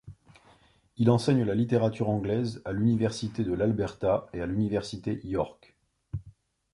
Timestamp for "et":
4.33-4.41